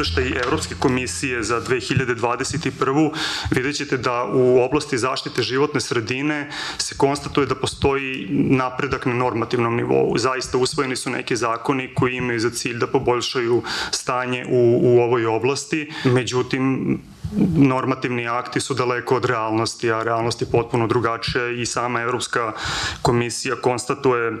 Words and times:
izveštaj 0.00 0.40
Evropske 0.44 0.74
komisije 0.78 1.42
za 1.42 1.60
2021. 1.60 3.10
vidjet 3.50 3.76
ćete 3.76 3.96
da 3.96 4.24
u 4.24 4.60
oblasti 4.62 4.98
zaštite 4.98 5.42
životne 5.42 5.80
sredine 5.80 6.50
se 6.78 6.94
konstatuje 6.96 7.46
da 7.46 7.54
postoji 7.54 8.26
napredak 8.30 9.06
na 9.06 9.14
normativnom 9.14 9.76
nivou. 9.76 10.18
Zaista 10.18 10.58
usvojeni 10.58 10.96
su 10.96 11.10
neki 11.10 11.36
zakoni 11.36 11.90
koji 11.94 12.16
imaju 12.16 12.40
za 12.40 12.50
cilj 12.50 12.78
da 12.78 12.86
poboljšaju 12.86 13.62
stanje 13.90 14.46
u, 14.48 14.80
u 14.82 15.00
ovoj 15.00 15.26
oblasti, 15.26 15.92
međutim 16.04 16.98
normativni 17.56 18.28
akti 18.28 18.60
su 18.60 18.74
daleko 18.74 19.16
od 19.16 19.24
realnosti, 19.24 19.92
a 19.92 20.02
realnost 20.02 20.40
je 20.40 20.50
potpuno 20.52 20.86
drugačija 20.86 21.48
i 21.50 21.66
sama 21.66 22.00
Evropska 22.00 22.52
komisija 23.02 23.56
konstatuje 23.56 24.32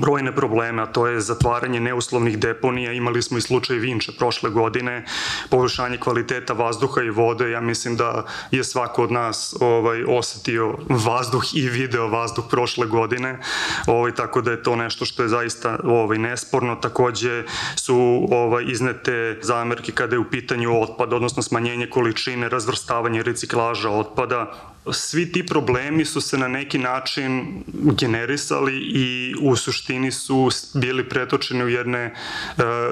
brojne 0.00 0.32
probleme, 0.32 0.82
a 0.82 0.86
to 0.86 1.06
je 1.06 1.20
zatvaranje 1.20 1.80
neuslovnih 1.80 2.38
deponija. 2.38 2.92
Imali 2.92 3.22
smo 3.22 3.38
i 3.38 3.40
slučaj 3.40 3.76
Vinče 3.76 4.12
prošle 4.18 4.50
godine, 4.50 5.04
poboljšanje 5.50 5.98
kvaliteta 5.98 6.52
vazduha 6.52 7.02
i 7.02 7.10
vode. 7.10 7.50
Ja 7.50 7.60
mislim 7.60 7.96
da 7.96 8.24
je 8.50 8.64
svako 8.64 9.02
od 9.02 9.12
nas 9.12 9.54
ovaj, 9.60 10.04
osetio 10.08 10.74
vazduh 10.88 11.44
i 11.54 11.68
video 11.68 12.08
vazduh 12.08 12.44
prošle 12.50 12.86
godine, 12.86 13.38
ovaj, 13.86 14.14
tako 14.14 14.40
da 14.40 14.50
je 14.50 14.62
to 14.62 14.76
nešto 14.76 15.04
što 15.04 15.22
je 15.22 15.28
zaista 15.28 15.78
ovaj, 15.84 16.18
nesporno. 16.18 16.76
Takođe 16.76 17.44
su 17.76 18.28
ovaj, 18.30 18.64
iznete 18.68 19.38
zamerke 19.42 19.92
kada 19.92 20.14
je 20.14 20.20
u 20.20 20.30
pitanju 20.30 20.82
otpad, 20.82 21.12
odnosno 21.12 21.42
smanjenje 21.42 21.86
količine, 21.90 22.48
razvrstavanje 22.48 23.22
reciklaža 23.22 23.90
otpada, 23.90 24.73
svi 24.92 25.32
ti 25.32 25.46
problemi 25.46 26.04
su 26.04 26.20
se 26.20 26.38
na 26.38 26.48
neki 26.48 26.78
način 26.78 27.62
generisali 27.72 28.76
i 28.76 29.34
u 29.40 29.56
suštini 29.56 30.12
su 30.12 30.48
bili 30.74 31.08
pretočeni 31.08 31.64
u 31.64 31.68
jedne 31.68 32.00
e, 32.00 32.12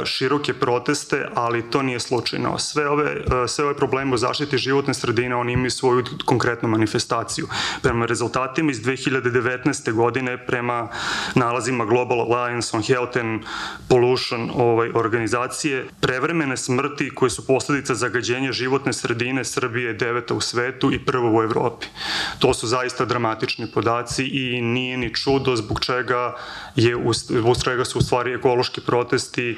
široke 0.04 0.54
proteste, 0.54 1.26
ali 1.34 1.70
to 1.70 1.82
nije 1.82 2.00
slučajno. 2.00 2.58
Sve 2.58 2.88
ove, 2.88 3.10
e, 3.44 3.48
sve 3.48 3.64
ove 3.64 3.76
probleme 3.76 4.14
u 4.14 4.16
zaštiti 4.16 4.58
životne 4.58 4.94
sredine, 4.94 5.36
oni 5.36 5.52
imaju 5.52 5.70
svoju 5.70 6.04
konkretnu 6.24 6.68
manifestaciju. 6.68 7.48
Prema 7.82 8.06
rezultatima 8.06 8.70
iz 8.70 8.80
2019. 8.80 9.92
godine, 9.92 10.46
prema 10.46 10.88
nalazima 11.34 11.84
Global 11.84 12.20
Alliance 12.20 12.76
on 12.76 12.82
Health 12.82 13.18
and 13.18 13.40
Pollution 13.88 14.50
ovaj, 14.54 14.90
organizacije, 14.94 15.86
prevremene 16.00 16.56
smrti 16.56 17.10
koje 17.14 17.30
su 17.30 17.46
posledica 17.46 17.94
zagađenja 17.94 18.52
životne 18.52 18.92
sredine 18.92 19.44
Srbije 19.44 19.86
je 19.86 19.94
deveta 19.94 20.34
u 20.34 20.40
svetu 20.40 20.92
i 20.92 20.98
prvo 20.98 21.38
u 21.38 21.42
Evropi. 21.42 21.81
Evropi. 21.82 22.38
To 22.38 22.54
su 22.54 22.66
zaista 22.66 23.04
dramatični 23.04 23.66
podaci 23.66 24.24
i 24.24 24.60
nije 24.60 24.96
ni 24.96 25.14
čudo 25.14 25.56
zbog 25.56 25.80
čega 25.80 26.36
je 26.76 26.96
zbog 27.14 27.56
čega 27.64 27.84
su 27.84 27.98
u 27.98 28.02
stvari 28.02 28.34
ekološki 28.34 28.80
protesti 28.80 29.50
e, 29.50 29.56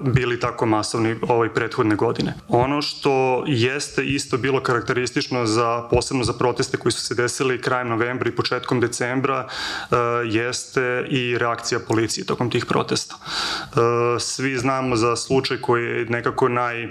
bili 0.00 0.40
tako 0.40 0.66
masovni 0.66 1.16
ovaj 1.22 1.54
prethodne 1.54 1.96
godine. 1.96 2.34
Ono 2.48 2.82
što 2.82 3.44
jeste 3.46 4.04
isto 4.04 4.38
bilo 4.38 4.60
karakteristično 4.60 5.46
za 5.46 5.82
posebno 5.90 6.24
za 6.24 6.32
proteste 6.32 6.76
koji 6.76 6.92
su 6.92 7.00
se 7.00 7.14
desili 7.14 7.60
krajem 7.60 7.88
novembra 7.88 8.28
i 8.28 8.36
početkom 8.36 8.80
decembra 8.80 9.46
e, 9.46 9.96
jeste 10.26 11.06
i 11.10 11.38
reakcija 11.38 11.80
policije 11.88 12.26
tokom 12.26 12.50
tih 12.50 12.66
protesta. 12.66 13.14
E, 13.16 14.20
svi 14.20 14.56
znamo 14.58 14.96
za 14.96 15.16
slučaj 15.16 15.60
koji 15.60 15.84
je 15.84 16.04
nekako 16.04 16.48
naj 16.48 16.88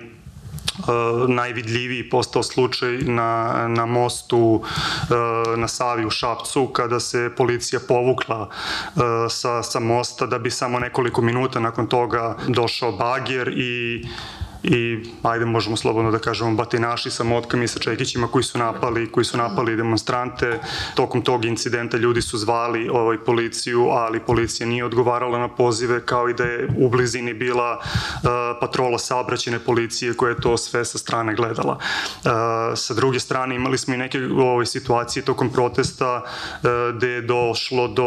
najvidljiviji 1.28 2.10
postao 2.10 2.44
slučaj 2.44 2.98
na, 2.98 3.66
na 3.68 3.86
mostu 3.86 4.38
uh, 4.38 5.58
na 5.58 5.68
Savi 5.68 6.06
u 6.06 6.10
Šapcu 6.10 6.68
kada 6.68 7.00
se 7.00 7.32
policija 7.38 7.80
povukla 7.88 8.50
uh, 8.96 9.02
sa, 9.30 9.64
sa 9.64 9.80
mosta 9.80 10.26
da 10.26 10.40
bi 10.40 10.52
samo 10.52 10.80
nekoliko 10.80 11.22
minuta 11.22 11.60
nakon 11.60 11.88
toga 11.88 12.38
došao 12.48 12.92
bager 12.92 13.48
i 13.48 14.06
i 14.68 15.04
ajde 15.24 15.46
možemo 15.46 15.78
slobodno 15.78 16.12
da 16.12 16.20
kažemo 16.20 16.56
batinaši 16.56 17.12
sa 17.12 17.24
motkama 17.24 17.64
i 17.64 17.68
sa 17.68 17.80
čekićima 17.80 18.28
koji 18.28 18.44
su 18.44 18.58
napali 18.58 19.12
koji 19.12 19.26
su 19.26 19.38
napali 19.38 19.76
demonstrante. 19.76 20.60
Tokom 20.96 21.22
tog 21.22 21.46
incidenta 21.46 21.98
ljudi 21.98 22.22
su 22.22 22.38
zvali 22.38 22.90
ovaj 22.90 23.18
policiju 23.18 23.90
ali 23.90 24.20
policija 24.20 24.68
nije 24.68 24.86
odgovarala 24.86 25.40
na 25.40 25.48
pozive 25.48 26.06
kao 26.06 26.30
i 26.30 26.34
da 26.34 26.44
je 26.44 26.70
u 26.78 26.90
blizini 26.90 27.34
bila 27.34 27.78
uh, 27.78 28.30
patrola 28.62 29.00
saobraćene 29.00 29.60
policije 29.60 30.14
koja 30.14 30.30
je 30.30 30.42
to 30.42 30.58
sve 30.58 30.86
sa 30.86 30.98
strane 30.98 31.36
gledala. 31.36 31.78
Uh, 31.78 32.32
sa 32.76 32.94
druge 32.94 33.20
strane 33.20 33.56
imali 33.56 33.78
smo 33.78 33.94
i 33.94 33.98
neke 33.98 34.20
ove 34.38 34.66
situacije 34.66 35.26
tokom 35.26 35.50
protesta 35.50 36.24
uh, 36.24 36.70
gde 36.98 37.10
je 37.10 37.22
došlo 37.22 37.88
do 37.88 38.06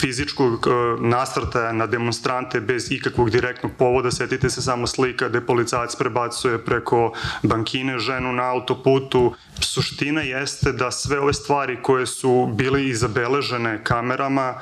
fizičkog 0.00 0.66
nasrtaja 1.00 1.72
na 1.72 1.86
demonstrante 1.86 2.60
bez 2.60 2.92
ikakvog 2.92 3.30
direktnog 3.30 3.72
povoda. 3.78 4.10
Setite 4.10 4.50
se 4.50 4.62
samo 4.62 4.86
slike 4.86 5.05
slika 5.06 5.28
gde 5.28 5.40
policajac 5.46 5.96
prebacuje 5.96 6.58
preko 6.64 7.12
bankine 7.42 7.98
ženu 7.98 8.32
na 8.32 8.50
autoputu. 8.50 9.34
Suština 9.60 10.22
jeste 10.22 10.72
da 10.72 10.90
sve 10.90 11.20
ove 11.20 11.32
stvari 11.32 11.78
koje 11.82 12.06
su 12.06 12.48
bile 12.54 12.86
i 12.86 12.94
zabeležene 12.94 13.84
kamerama, 13.84 14.54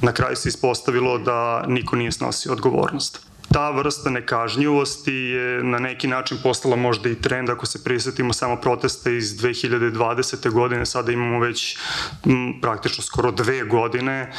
na 0.00 0.12
kraju 0.12 0.36
se 0.36 0.48
ispostavilo 0.48 1.18
da 1.18 1.64
niko 1.68 1.96
nije 1.96 2.12
snosio 2.12 2.52
odgovornost 2.52 3.33
ta 3.54 3.70
vrsta 3.70 4.10
nekažnjivosti 4.10 5.14
je 5.14 5.64
na 5.64 5.78
neki 5.78 6.08
način 6.08 6.38
postala 6.42 6.76
možda 6.76 7.08
i 7.08 7.14
trend 7.14 7.50
ako 7.50 7.66
se 7.66 7.84
prisetimo 7.84 8.32
samo 8.32 8.56
proteste 8.56 9.16
iz 9.16 9.36
2020. 9.38 10.50
godine, 10.50 10.86
sada 10.86 11.12
imamo 11.12 11.38
već 11.40 11.78
m, 12.26 12.60
praktično 12.60 13.04
skoro 13.04 13.30
dve 13.30 13.64
godine. 13.64 14.12
E, 14.20 14.30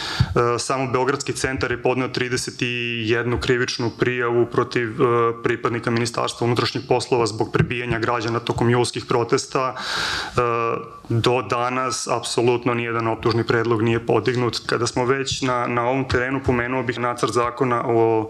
samo 0.59 0.91
Beogradski 0.91 1.33
centar 1.33 1.71
je 1.71 1.81
podneo 1.81 2.07
31 2.07 3.39
krivičnu 3.39 3.91
prijavu 3.99 4.45
protiv 4.45 4.89
e, 4.89 5.05
pripadnika 5.43 5.91
Ministarstva 5.91 6.45
unutrašnjih 6.45 6.83
poslova 6.87 7.25
zbog 7.25 7.51
prebijanja 7.53 7.99
građana 7.99 8.39
tokom 8.39 8.69
julskih 8.69 9.05
protesta. 9.05 9.75
E, 9.75 10.95
do 11.09 11.41
danas 11.41 12.07
apsolutno 12.07 12.73
nijedan 12.73 13.07
optužni 13.07 13.43
predlog 13.43 13.81
nije 13.81 14.05
podignut. 14.05 14.59
Kada 14.65 14.87
smo 14.87 15.05
već 15.05 15.41
na, 15.41 15.67
na 15.67 15.87
ovom 15.87 16.07
terenu, 16.07 16.41
pomenuo 16.45 16.83
bih 16.83 16.99
nacrt 16.99 17.31
zakona 17.31 17.83
o 17.87 18.29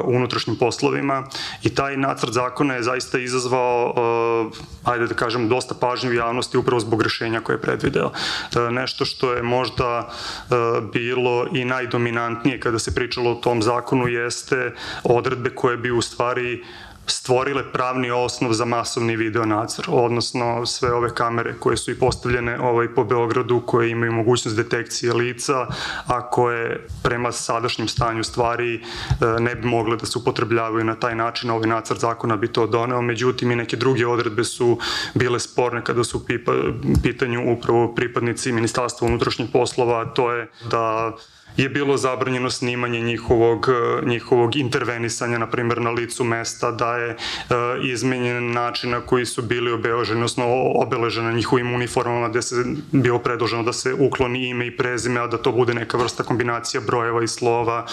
unutrašnjim 0.00 0.56
poslovima 0.56 1.24
i 1.62 1.74
taj 1.74 1.96
nacrt 1.96 2.32
zakona 2.32 2.74
je 2.74 2.82
zaista 2.82 3.18
izazvao, 3.18 3.94
ajde 4.84 5.06
da 5.06 5.14
kažem, 5.14 5.48
dosta 5.48 5.74
pažnje 5.74 6.10
u 6.10 6.12
javnosti 6.12 6.58
upravo 6.58 6.80
zbog 6.80 7.02
rešenja 7.02 7.40
koje 7.40 7.54
je 7.54 7.60
predvideo. 7.60 8.10
Nešto 8.70 9.04
što 9.04 9.32
je 9.32 9.42
možda 9.42 10.12
bilo 10.92 11.46
i 11.52 11.64
najdominantnije 11.64 12.60
kada 12.60 12.78
se 12.78 12.94
pričalo 12.94 13.30
o 13.30 13.40
tom 13.40 13.62
zakonu 13.62 14.08
jeste 14.08 14.74
odredbe 15.04 15.50
koje 15.50 15.76
bi 15.76 15.90
u 15.90 16.02
stvari 16.02 16.64
stvorile 17.12 17.72
pravni 17.72 18.10
osnov 18.10 18.52
za 18.52 18.64
masovni 18.64 19.16
video 19.16 19.44
nadzor, 19.46 19.86
odnosno 19.88 20.66
sve 20.66 20.92
ove 20.92 21.14
kamere 21.14 21.54
koje 21.58 21.76
su 21.76 21.90
i 21.90 21.98
postavljene 21.98 22.60
ovaj, 22.60 22.94
po 22.94 23.04
Beogradu, 23.04 23.62
koje 23.66 23.90
imaju 23.90 24.12
mogućnost 24.12 24.56
detekcije 24.56 25.12
lica, 25.12 25.66
a 26.06 26.30
koje 26.30 26.86
prema 27.02 27.32
sadašnjem 27.32 27.88
stanju 27.88 28.24
stvari 28.24 28.74
e, 28.74 28.80
ne 29.40 29.54
bi 29.54 29.66
mogle 29.68 29.96
da 29.96 30.06
se 30.06 30.18
upotrebljavaju 30.18 30.84
na 30.84 30.94
taj 30.94 31.14
način, 31.14 31.50
ovaj 31.50 31.68
nacrt 31.68 32.00
zakona 32.00 32.36
bi 32.36 32.48
to 32.48 32.66
doneo, 32.66 33.02
međutim 33.02 33.50
i 33.50 33.56
neke 33.56 33.76
druge 33.76 34.06
odredbe 34.06 34.44
su 34.44 34.78
bile 35.14 35.40
sporne 35.40 35.84
kada 35.84 36.04
su 36.04 36.26
pitanju 37.02 37.52
upravo 37.52 37.94
pripadnici 37.94 38.52
Ministarstva 38.52 39.08
unutrašnjih 39.08 39.48
poslova, 39.52 40.04
to 40.04 40.32
je 40.32 40.50
da 40.70 41.12
je 41.56 41.68
bilo 41.68 41.96
zabranjeno 41.96 42.50
snimanje 42.50 43.00
njihovog, 43.00 43.68
e, 43.68 44.06
njihovog 44.06 44.56
intervenisanja, 44.56 45.38
na 45.38 45.46
primjer 45.46 45.80
na 45.80 45.90
licu 45.90 46.24
mesta, 46.24 46.70
da 46.70 46.96
je 46.96 47.10
e, 47.10 47.16
izmenjen 47.82 48.52
način 48.52 48.90
na 48.90 49.00
koji 49.00 49.26
su 49.26 49.42
bili 49.42 49.72
obeleženi, 49.72 50.18
odnosno 50.18 50.44
obeleženi 50.74 51.34
njihovim 51.34 51.74
uniformama, 51.74 52.28
gde 52.28 52.42
se 52.42 52.56
bilo 52.92 53.18
predloženo 53.18 53.62
da 53.62 53.72
se 53.72 53.94
ukloni 53.94 54.48
ime 54.48 54.66
i 54.66 54.76
prezime, 54.76 55.20
a 55.20 55.26
da 55.26 55.38
to 55.38 55.52
bude 55.52 55.74
neka 55.74 55.96
vrsta 55.96 56.22
kombinacija 56.22 56.80
brojeva 56.80 57.22
i 57.22 57.28
slova. 57.28 57.86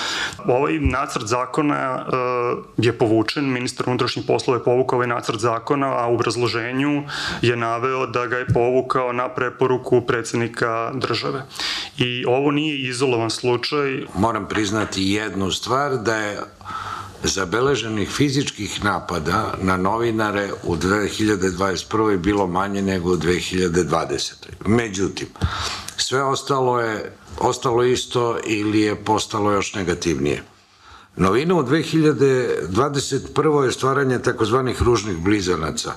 Ovaj 0.45 0.79
nacrt 0.79 1.25
zakona 1.25 1.75
e, 1.75 2.15
je 2.77 2.93
povučen, 2.97 3.51
ministar 3.51 3.89
unutrašnjih 3.89 4.25
poslova 4.27 4.59
je 4.59 4.63
povukao 4.63 4.97
ovaj 4.97 5.07
nacrt 5.07 5.39
zakona, 5.39 5.87
a 5.87 6.07
u 6.07 6.13
obrazloženju 6.13 7.03
je 7.41 7.55
naveo 7.55 8.05
da 8.07 8.25
ga 8.27 8.37
je 8.37 8.47
povukao 8.53 9.13
na 9.13 9.29
preporuku 9.29 10.01
predsednika 10.01 10.91
države. 10.93 11.43
I 11.97 12.25
ovo 12.27 12.51
nije 12.51 12.77
izolovan 12.77 13.29
slučaj 13.29 13.48
slučaj... 13.49 14.05
Moram 14.15 14.47
priznati 14.47 15.03
jednu 15.03 15.51
stvar, 15.51 15.97
da 15.97 16.15
je 16.15 16.39
zabeleženih 17.23 18.09
fizičkih 18.09 18.83
napada 18.83 19.53
na 19.61 19.77
novinare 19.77 20.51
u 20.63 20.75
2021. 20.75 22.17
bilo 22.17 22.47
manje 22.47 22.81
nego 22.81 23.11
u 23.11 23.17
2020. 23.17 24.33
Međutim, 24.65 25.27
sve 25.97 26.23
ostalo 26.23 26.79
je 26.79 27.15
ostalo 27.39 27.83
isto 27.83 28.37
ili 28.45 28.81
je 28.81 28.95
postalo 28.95 29.51
još 29.51 29.73
negativnije. 29.73 30.43
Novina 31.15 31.55
u 31.55 31.63
2021. 31.63 33.63
je 33.63 33.71
stvaranje 33.71 34.19
takozvanih 34.19 34.81
ružnih 34.81 35.17
blizanaca 35.17 35.93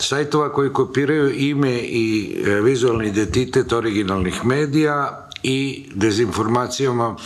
sajtova 0.00 0.52
koji 0.52 0.72
kopiraju 0.72 1.34
ime 1.34 1.78
i 1.78 2.36
e, 2.46 2.60
vizualni 2.60 3.06
identitet 3.06 3.72
originalnih 3.72 4.44
medija 4.44 5.27
i 5.48 5.86
dezinformacijama 5.94 7.16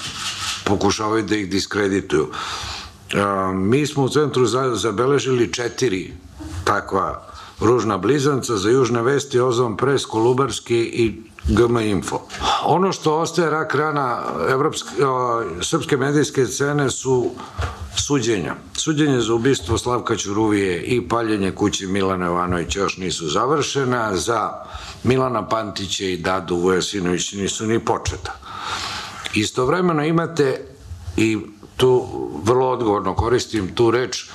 pokušavaju 0.64 1.22
da 1.22 1.36
ih 1.36 1.50
diskredituju. 1.50 2.28
Mi 3.54 3.86
smo 3.86 4.04
u 4.04 4.08
centru 4.08 4.46
zabeležili 4.74 5.52
četiri 5.52 6.12
takva 6.64 7.31
ružna 7.62 7.98
blizanca 7.98 8.56
za 8.56 8.70
južne 8.70 9.02
vesti, 9.02 9.40
Ozon 9.40 9.76
Pres, 9.76 10.04
Kolubarski 10.04 10.78
i 10.78 11.22
GM 11.44 11.78
Info. 11.78 12.20
Ono 12.64 12.92
što 12.92 13.18
ostaje 13.18 13.50
rak 13.50 13.74
rana 13.74 14.22
evropske, 14.50 15.06
o, 15.06 15.42
srpske 15.60 15.96
medijske 15.96 16.46
scene 16.46 16.90
su 16.90 17.30
suđenja. 17.96 18.54
Suđenje 18.74 19.20
za 19.20 19.34
ubistvo 19.34 19.78
Slavka 19.78 20.16
Ćuruvije 20.16 20.82
i 20.82 21.08
paljenje 21.08 21.50
kući 21.50 21.86
Milana 21.86 22.26
Jovanovića 22.26 22.80
još 22.80 22.96
nisu 22.96 23.28
završena, 23.28 24.16
za 24.16 24.50
Milana 25.04 25.48
Pantića 25.48 26.04
i 26.04 26.16
Dadu 26.16 26.56
Vujasinović 26.56 27.32
nisu 27.32 27.66
ni 27.66 27.78
početa. 27.78 28.32
Istovremeno 29.34 30.04
imate 30.04 30.64
i 31.16 31.38
tu 31.76 32.06
vrlo 32.44 32.68
odgovorno 32.70 33.14
koristim 33.14 33.74
tu 33.74 33.90
reč 33.90 34.30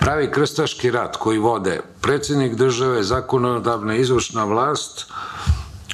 pravi 0.00 0.30
krstaški 0.30 0.90
rat 0.90 1.16
koji 1.16 1.38
vode 1.38 1.80
predsednik 2.00 2.54
države, 2.54 3.02
zakonodavna 3.02 3.96
izvršna 3.96 4.44
vlast, 4.44 5.06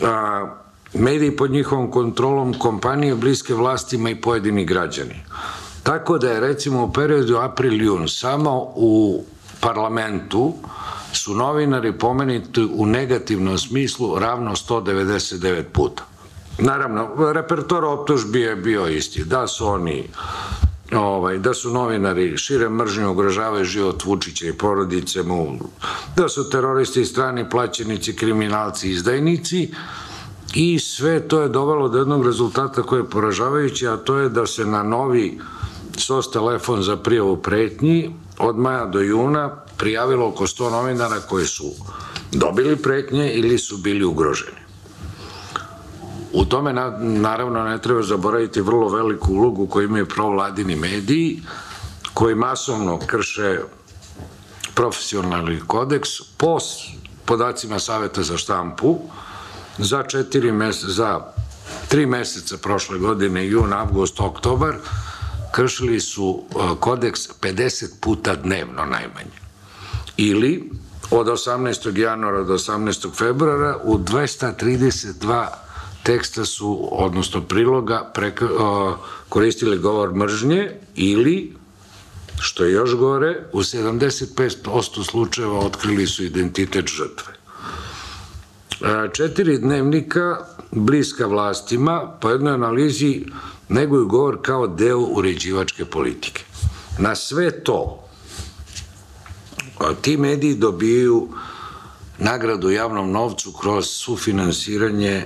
a, 0.03 0.47
mediji 0.95 1.37
pod 1.37 1.51
njihovom 1.51 1.91
kontrolom, 1.91 2.55
kompanije 2.59 3.15
bliske 3.15 3.55
vlastima 3.55 4.11
i 4.11 4.21
pojedini 4.21 4.65
građani. 4.65 5.23
Tako 5.83 6.19
da 6.19 6.31
je 6.31 6.41
recimo 6.41 6.85
u 6.85 6.93
periodu 6.93 7.37
april-jun 7.37 8.09
samo 8.09 8.73
u 8.77 9.25
parlamentu 9.61 10.55
su 11.13 11.35
novinari 11.35 11.93
pomenuti 11.99 12.69
u 12.75 12.87
negativnom 12.87 13.59
smislu 13.59 14.19
ravno 14.19 14.51
199 14.51 15.63
puta. 15.73 16.03
Naravno, 16.59 17.33
repertor 17.33 17.85
optužbi 17.85 18.41
je 18.41 18.57
bio 18.57 18.87
isti, 18.89 19.25
da 19.25 19.47
su 19.47 19.67
oni 19.69 20.09
ovaj, 20.93 21.39
da 21.39 21.55
su 21.55 21.71
novinari 21.71 22.37
šire 22.37 22.69
mržnje 22.69 23.07
ugrožavaju 23.07 23.65
život 23.65 24.05
Vučića 24.05 24.47
i 24.47 24.53
porodice 24.53 25.23
mu, 25.23 25.59
da 26.17 26.29
su 26.29 26.51
teroristi 26.51 27.05
strani 27.05 27.51
plaćenici, 27.51 28.17
kriminalci, 28.17 28.91
izdajnici 28.91 29.71
i 30.55 30.79
sve 30.79 31.29
to 31.29 31.41
je 31.41 31.49
dovelo 31.49 31.89
do 31.89 31.99
jednog 31.99 32.27
rezultata 32.27 32.83
koji 32.83 33.01
je 33.01 33.11
poražavajući, 33.11 33.87
a 33.89 33.97
to 33.97 34.17
je 34.17 34.29
da 34.29 34.47
se 34.47 34.65
na 34.65 34.83
novi 34.83 35.39
SOS 35.97 36.31
telefon 36.31 36.83
za 36.83 36.97
prijavu 36.97 37.37
pretnji 37.37 38.15
od 38.39 38.59
maja 38.59 38.87
do 38.87 39.01
juna 39.01 39.57
prijavilo 39.77 40.29
oko 40.29 40.47
100 40.47 40.71
novinara 40.71 41.21
koji 41.29 41.47
su 41.47 41.71
dobili 42.33 42.77
pretnje 42.77 43.33
ili 43.33 43.59
su 43.59 43.77
bili 43.77 44.05
ugroženi. 44.05 44.66
U 46.33 46.45
tome 46.45 46.73
naravno 47.01 47.65
ne 47.65 47.83
treba 47.83 48.03
zaboraviti 48.03 48.61
vrlo 48.61 48.89
veliku 48.89 49.33
ulogu 49.33 49.67
koju 49.67 49.85
imaju 49.85 50.07
provladini 50.07 50.77
mediji 50.77 51.43
koji 52.15 52.35
masovno 52.35 52.99
krše 52.99 53.59
profesionalni 54.75 55.61
kodeks 55.67 56.09
po 56.37 56.59
podacima 57.25 57.79
Saveta 57.79 58.23
za 58.23 58.37
štampu 58.37 58.99
za 59.79 60.03
četiri 60.03 60.53
meseca, 60.53 60.93
za 60.93 61.21
tri 61.89 62.07
meseca 62.07 62.57
prošle 62.57 62.99
godine, 62.99 63.47
jun, 63.47 63.73
avgust, 63.73 64.21
oktobar, 64.21 64.75
kršili 65.53 66.01
su 66.01 66.43
e, 66.51 66.55
kodeks 66.81 67.21
50 67.41 67.87
puta 68.01 68.35
dnevno 68.35 68.85
najmanje. 68.85 69.37
Ili 70.17 70.71
od 71.11 71.27
18. 71.27 71.99
januara 71.99 72.43
do 72.43 72.55
18. 72.55 73.15
februara 73.15 73.79
u 73.85 73.99
232 73.99 75.47
teksta 76.07 76.45
su, 76.45 76.89
odnosno 76.93 77.41
priloga, 77.41 78.11
preka, 78.15 78.49
o, 78.59 78.97
koristili 79.29 79.79
govor 79.79 80.15
mržnje 80.15 80.71
ili, 80.95 81.53
što 82.41 82.65
je 82.65 82.73
još 82.73 82.95
gore, 82.95 83.43
u 83.53 83.61
75% 83.61 85.11
slučajeva 85.11 85.59
otkrili 85.59 86.07
su 86.07 86.25
identitet 86.25 86.87
žrtve. 86.87 87.33
E, 88.81 89.09
četiri 89.13 89.59
dnevnika 89.59 90.37
bliska 90.71 91.27
vlastima 91.27 92.17
po 92.21 92.31
jednoj 92.31 92.55
analizi 92.55 93.25
neguju 93.69 94.07
govor 94.07 94.39
kao 94.43 94.67
deo 94.67 94.99
uređivačke 94.99 95.85
politike. 95.85 96.45
Na 96.99 97.15
sve 97.15 97.65
to 97.65 98.09
ti 100.03 100.17
mediji 100.17 100.55
dobiju 100.55 101.29
nagradu 102.19 102.71
javnom 102.71 103.11
novcu 103.11 103.53
kroz 103.53 103.87
sufinansiranje 103.87 105.25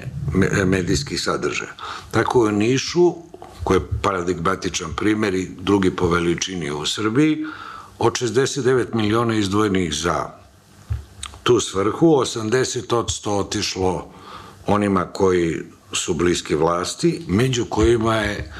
medijskih 0.66 1.22
sadržaja. 1.22 1.74
Tako 2.10 2.40
u 2.40 2.50
Nišu, 2.50 3.14
koji 3.64 3.78
je 3.78 3.88
paradigmatičan 4.02 4.94
primer 4.96 5.34
i 5.34 5.50
drugi 5.60 5.90
po 5.90 6.08
veličini 6.08 6.70
u 6.70 6.86
Srbiji, 6.86 7.46
od 7.98 8.12
69 8.12 8.94
miliona 8.94 9.34
izdvojenih 9.34 9.94
za 9.94 10.30
tu 11.42 11.60
svrhu, 11.60 12.06
80 12.06 12.94
od 12.94 13.06
100 13.06 13.30
otišlo 13.30 14.12
onima 14.66 15.04
koji 15.04 15.62
su 15.92 16.14
bliski 16.14 16.54
vlasti, 16.54 17.22
među 17.28 17.64
kojima 17.64 18.16
je 18.16 18.52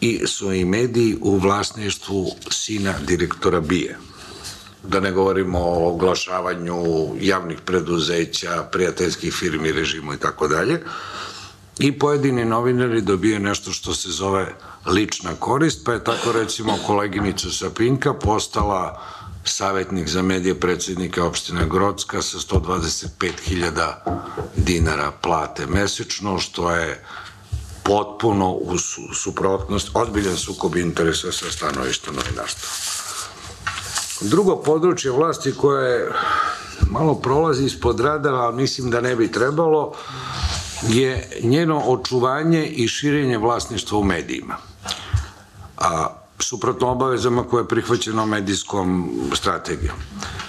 i 0.00 0.26
su 0.26 0.52
i 0.52 0.64
mediji 0.64 1.16
u 1.20 1.38
vlasništvu 1.38 2.30
sina 2.50 2.94
direktora 3.06 3.60
Bije 3.60 3.98
da 4.82 5.00
ne 5.00 5.12
govorimo 5.12 5.58
o 5.58 5.88
oglašavanju 5.88 6.84
javnih 7.20 7.60
preduzeća, 7.60 8.68
prijateljskih 8.72 9.34
firmi, 9.34 9.72
režimu 9.72 10.14
i 10.14 10.18
tako 10.18 10.48
dalje. 10.48 10.82
I 11.78 11.98
pojedini 11.98 12.44
novinari 12.44 13.00
dobije 13.00 13.38
nešto 13.38 13.72
što 13.72 13.94
se 13.94 14.10
zove 14.10 14.54
lična 14.86 15.30
korist, 15.38 15.84
pa 15.84 15.92
je 15.92 16.04
tako 16.04 16.32
recimo 16.32 16.78
koleginica 16.86 17.50
Sapinka 17.50 18.14
postala 18.14 19.02
savjetnik 19.44 20.08
za 20.08 20.22
medije 20.22 20.60
predsednika 20.60 21.24
opštine 21.24 21.66
Grocka 21.68 22.22
sa 22.22 22.38
125.000 22.38 23.92
dinara 24.56 25.12
plate 25.22 25.66
mesečno, 25.66 26.38
što 26.38 26.70
je 26.70 27.04
potpuno 27.82 28.50
u 28.50 28.78
suprotnost, 29.14 29.90
odbiljan 29.94 30.36
sukob 30.36 30.76
interesa 30.76 31.32
sa 31.32 31.50
stanovišta 31.50 32.10
novinarstva. 32.10 33.05
Drugo 34.20 34.56
područje 34.56 35.10
vlasti 35.10 35.52
koje 35.52 36.12
malo 36.90 37.14
prolazi 37.14 37.64
ispod 37.64 38.00
radara, 38.00 38.36
ali 38.36 38.56
mislim 38.56 38.90
da 38.90 39.00
ne 39.00 39.16
bi 39.16 39.32
trebalo, 39.32 39.92
je 40.88 41.40
njeno 41.42 41.78
očuvanje 41.78 42.66
i 42.66 42.88
širenje 42.88 43.38
vlasništva 43.38 43.98
u 43.98 44.04
medijima. 44.04 44.56
A 45.78 46.06
suprotno 46.38 46.88
obavezama 46.88 47.44
koje 47.44 47.62
je 47.62 47.68
prihvaćeno 47.68 48.26
medijskom 48.26 49.10
strategijom. 49.34 49.96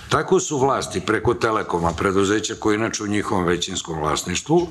Tako 0.09 0.39
su 0.39 0.57
vlasti 0.57 0.99
preko 0.99 1.33
Telekoma, 1.33 1.93
preduzeća 1.93 2.55
koje 2.59 2.75
inače 2.75 3.03
u 3.03 3.07
njihovom 3.07 3.45
većinskom 3.45 3.99
vlasništvu, 3.99 4.67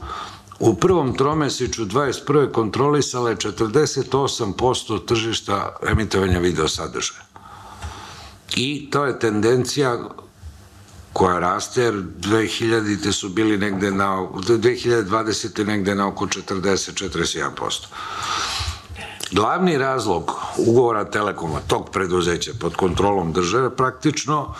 u 0.59 0.75
prvom 0.75 1.17
tromesiću 1.17 1.85
21. 1.85 2.53
kontrolisale 2.53 3.37
48% 3.37 5.07
tržišta 5.07 5.77
emitovanja 5.89 6.39
video 6.39 6.69
sadržaja. 6.69 7.26
I 8.55 8.89
to 8.91 9.05
je 9.05 9.19
tendencija 9.19 9.99
koja 11.13 11.39
raste, 11.39 11.83
jer 11.83 11.95
2000. 11.95 13.13
su 13.13 13.29
bili 13.29 13.59
negde 13.59 13.91
na, 13.91 14.27
2020. 14.33 15.67
negde 15.67 15.95
na 15.95 16.09
oko 16.09 16.27
40-41%. 16.27 17.87
Glavni 19.33 19.79
razlog 19.79 20.33
ugovora 20.57 21.05
Telekoma, 21.05 21.61
tog 21.67 21.91
preduzeća 21.91 22.53
pod 22.61 22.77
kontrolom 22.77 23.33
države, 23.33 23.77
praktično 23.77 24.55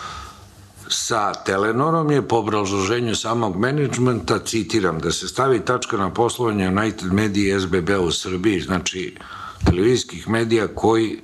sa 0.89 1.33
Telenorom 1.33 2.11
je 2.11 2.27
po 2.27 2.37
obrazloženju 2.37 3.15
samog 3.15 3.57
menadžmenta, 3.57 4.39
citiram, 4.39 4.99
da 4.99 5.11
se 5.11 5.27
stavi 5.27 5.59
tačka 5.65 5.97
na 5.97 6.13
poslovanje 6.13 6.67
United 6.67 7.13
Media 7.13 7.57
i 7.57 7.61
SBB 7.61 7.89
u 8.01 8.11
Srbiji, 8.11 8.61
znači 8.61 9.17
televizijskih 9.65 10.29
medija 10.29 10.67
koji 10.67 11.21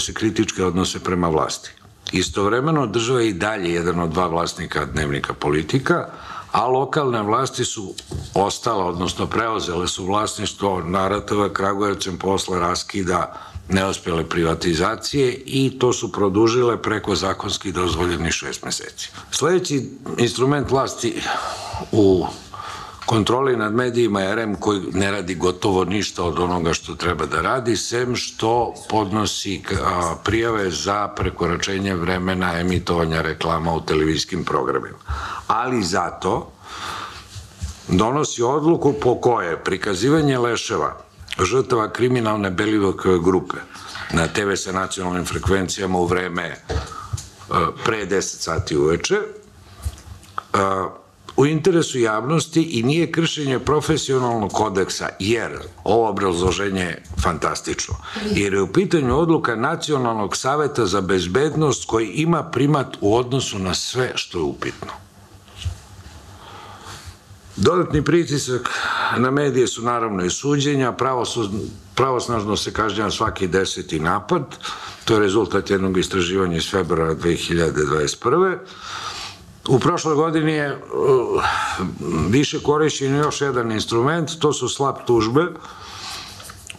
se 0.00 0.14
kritičke 0.14 0.64
odnose 0.64 1.00
prema 1.00 1.28
vlasti. 1.28 1.70
Istovremeno 2.12 2.86
država 2.86 3.20
je 3.20 3.28
i 3.28 3.34
dalje 3.34 3.72
jedan 3.74 4.00
od 4.00 4.10
dva 4.10 4.26
vlasnika 4.26 4.84
dnevnika 4.84 5.34
politika, 5.34 6.08
a 6.52 6.66
lokalne 6.66 7.22
vlasti 7.22 7.64
su 7.64 7.94
ostala, 8.34 8.84
odnosno 8.84 9.26
preozele 9.26 9.88
su 9.88 10.06
vlasništvo 10.06 10.82
Naratova 10.82 11.52
Kragujevcem 11.52 12.18
posle 12.18 12.60
raskida 12.60 13.40
neospjele 13.68 14.28
privatizacije 14.28 15.32
i 15.46 15.78
to 15.78 15.92
su 15.92 16.12
produžile 16.12 16.82
preko 16.82 17.14
zakonski 17.14 17.72
dozvoljeni 17.72 18.32
šest 18.32 18.64
meseci. 18.64 19.10
Sledeći 19.30 19.90
instrument 20.18 20.70
vlasti 20.70 21.22
u 21.92 22.26
kontroli 23.12 23.56
nad 23.56 23.74
medijima 23.74 24.20
je 24.20 24.34
REM 24.34 24.54
koji 24.54 24.80
ne 24.92 25.10
radi 25.10 25.34
gotovo 25.34 25.84
ništa 25.84 26.24
od 26.24 26.38
onoga 26.38 26.72
što 26.72 26.94
treba 26.94 27.26
da 27.26 27.40
radi, 27.40 27.76
sem 27.76 28.16
što 28.16 28.74
podnosi 28.88 29.62
prijave 30.24 30.70
za 30.70 31.08
prekoračenje 31.08 31.94
vremena 31.94 32.60
emitovanja 32.60 33.22
reklama 33.22 33.74
u 33.74 33.80
televizijskim 33.80 34.44
programima. 34.44 34.98
Ali 35.46 35.82
zato 35.82 36.52
donosi 37.88 38.42
odluku 38.42 38.92
po 38.92 39.20
koje 39.20 39.64
prikazivanje 39.64 40.38
leševa 40.38 40.96
žrtava 41.40 41.90
kriminalne 41.92 42.50
Belivokove 42.50 43.18
grupe 43.18 43.56
na 44.12 44.26
TV 44.26 44.54
sa 44.56 44.72
nacionalnim 44.72 45.24
frekvencijama 45.24 45.98
u 45.98 46.06
vreme 46.06 46.56
pre 47.84 48.06
10 48.06 48.20
sati 48.20 48.76
uveče 48.76 49.16
u 51.36 51.46
interesu 51.46 51.98
javnosti 51.98 52.62
i 52.62 52.82
nije 52.82 53.12
kršenje 53.12 53.58
profesionalnog 53.58 54.52
kodeksa, 54.52 55.08
jer 55.18 55.58
ovo 55.84 56.08
obrazloženje 56.08 56.80
je 56.80 57.02
fantastično, 57.22 57.94
jer 58.34 58.54
je 58.54 58.62
u 58.62 58.72
pitanju 58.72 59.18
odluka 59.18 59.56
Nacionalnog 59.56 60.36
saveta 60.36 60.86
za 60.86 61.00
bezbednost 61.00 61.84
koji 61.86 62.08
ima 62.08 62.42
primat 62.42 62.96
u 63.00 63.16
odnosu 63.16 63.58
na 63.58 63.74
sve 63.74 64.12
što 64.14 64.38
je 64.38 64.42
upitno. 64.42 64.92
Dodatni 67.56 68.04
pritisak 68.04 68.70
na 69.16 69.30
medije 69.30 69.66
su 69.66 69.82
naravno 69.82 70.24
i 70.24 70.30
suđenja, 70.30 70.92
pravosnažno 71.94 72.56
se 72.56 72.72
kažnjava 72.72 73.10
svaki 73.10 73.46
deseti 73.46 74.00
napad, 74.00 74.42
to 75.04 75.14
je 75.14 75.20
rezultat 75.20 75.70
jednog 75.70 75.98
istraživanja 75.98 76.56
iz 76.56 76.70
februara 76.70 77.14
2021. 77.14 78.56
U 79.68 79.78
prošloj 79.78 80.14
godini 80.14 80.52
je 80.52 80.74
uh, 80.74 81.44
više 82.28 82.62
korišćen 82.62 83.16
još 83.16 83.40
jedan 83.40 83.72
instrument, 83.72 84.30
to 84.38 84.52
su 84.52 84.68
slab 84.68 84.96
tužbe 85.06 85.46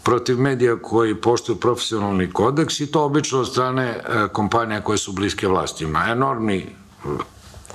protiv 0.04 0.40
medija 0.40 0.76
koji 0.82 1.22
poštuju 1.22 1.56
profesionalni 1.56 2.32
kodeks 2.32 2.80
i 2.80 2.92
to 2.92 3.04
obično 3.06 3.40
od 3.40 3.48
strane 3.48 3.98
uh, 3.98 4.32
kompanija 4.32 4.82
koje 4.82 4.98
su 4.98 5.12
bliske 5.12 5.48
vlastima. 5.48 6.06
Enormni 6.10 6.66
uh, 7.06 7.12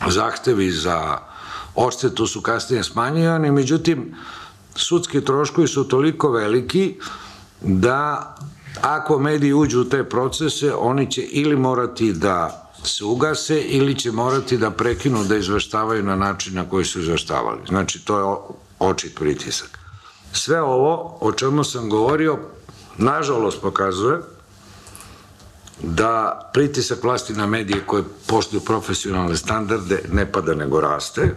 zahtevi 0.08 0.70
za 0.70 1.18
odštetu 1.74 2.26
su 2.26 2.40
kasnije 2.40 2.84
smanjivani, 2.84 3.50
međutim, 3.50 4.14
sudski 4.74 5.24
troškovi 5.24 5.68
su 5.68 5.88
toliko 5.88 6.30
veliki 6.30 6.96
da 7.60 8.36
ako 8.82 9.18
mediji 9.18 9.52
uđu 9.52 9.80
u 9.80 9.84
te 9.84 10.04
procese, 10.04 10.74
oni 10.74 11.10
će 11.10 11.22
ili 11.22 11.56
morati 11.56 12.12
da 12.12 12.67
se 12.84 13.04
ugase 13.04 13.60
ili 13.60 13.94
će 13.94 14.12
morati 14.12 14.58
da 14.58 14.70
prekinu 14.70 15.24
da 15.24 15.36
izveštavaju 15.36 16.02
na 16.02 16.16
način 16.16 16.54
na 16.54 16.68
koji 16.68 16.84
su 16.84 17.00
izveštavali. 17.00 17.60
Znači, 17.68 18.04
to 18.04 18.18
je 18.18 18.36
očit 18.78 19.14
pritisak. 19.14 19.78
Sve 20.32 20.62
ovo 20.62 21.18
o 21.20 21.32
čemu 21.32 21.64
sam 21.64 21.90
govorio, 21.90 22.38
nažalost 22.96 23.60
pokazuje 23.60 24.18
da 25.82 26.50
pritisak 26.52 27.04
vlasti 27.04 27.32
na 27.32 27.46
medije 27.46 27.86
koje 27.86 28.04
poštuju 28.26 28.60
profesionalne 28.60 29.36
standarde 29.36 30.02
ne 30.12 30.32
pada 30.32 30.54
nego 30.54 30.80
raste, 30.80 31.34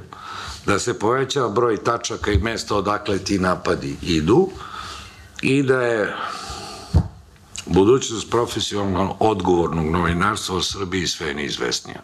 da 0.65 0.79
se 0.79 1.00
povećava 1.00 1.50
broj 1.50 1.83
tačaka 1.83 2.31
i 2.31 2.38
mesta 2.38 2.75
odakle 2.75 3.19
ti 3.19 3.39
napadi 3.39 3.98
idu 4.01 4.50
i 5.41 5.63
da 5.63 5.81
je 5.81 6.15
budućnost 7.74 8.32
profesionalno 8.32 9.16
odgovornog 9.20 9.86
novinarstva 9.86 10.56
u 10.58 10.62
Srbiji 10.62 11.08
sve 11.08 11.34
neizvesnija. 11.34 12.00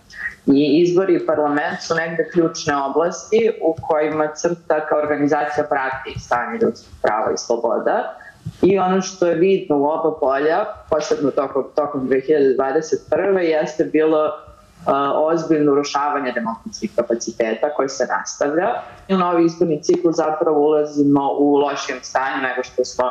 I 0.45 0.81
izbori 0.81 1.15
i 1.15 1.25
parlament 1.25 1.81
su 1.87 1.95
negde 1.95 2.29
ključne 2.33 2.77
oblasti 2.77 3.51
u 3.61 3.75
kojima 3.81 4.27
crta 4.35 4.85
kao 4.85 4.99
organizacija 4.99 5.63
prati 5.69 6.19
stanje 6.19 6.59
ljudskih 6.61 6.93
prava 7.01 7.33
i 7.33 7.37
sloboda. 7.37 8.17
I 8.61 8.79
ono 8.79 9.01
što 9.01 9.27
je 9.27 9.35
vidno 9.35 9.77
u 9.77 9.85
oba 9.85 10.19
polja, 10.19 10.65
posebno 10.89 11.31
tokom, 11.31 11.63
tokom 11.75 12.09
2021. 12.09 13.37
jeste 13.37 13.83
bilo 13.83 14.25
uh, 14.25 14.93
ozbiljno 15.15 15.71
urušavanje 15.71 16.31
demokratskih 16.31 16.91
kapaciteta 16.95 17.73
koji 17.73 17.89
se 17.89 18.07
nastavlja. 18.17 18.67
I 19.07 19.15
u 19.15 19.17
novi 19.17 19.45
izborni 19.45 19.83
cikl 19.83 20.09
zapravo 20.11 20.59
ulazimo 20.59 21.31
u 21.39 21.55
lošijem 21.55 21.99
stanju 22.01 22.41
nego 22.41 22.63
što 22.63 22.85
smo 22.85 23.05